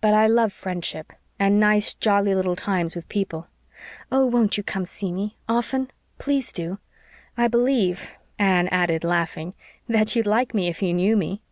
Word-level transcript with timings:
But 0.00 0.14
I 0.14 0.26
love 0.26 0.54
friendship 0.54 1.12
and 1.38 1.60
nice, 1.60 1.92
jolly 1.92 2.34
little 2.34 2.56
times 2.56 2.96
with 2.96 3.06
people. 3.10 3.48
Oh, 4.10 4.24
WON'T 4.24 4.56
you 4.56 4.62
come 4.62 4.84
to 4.86 4.90
see 4.90 5.12
me 5.12 5.36
often? 5.46 5.90
Please 6.18 6.52
do. 6.52 6.78
I 7.36 7.48
believe," 7.48 8.10
Anne 8.38 8.68
added, 8.68 9.04
laughing, 9.04 9.52
"that 9.86 10.16
you'd 10.16 10.26
like 10.26 10.54
me 10.54 10.68
if 10.68 10.80
you 10.80 10.94
knew 10.94 11.18
me." 11.18 11.42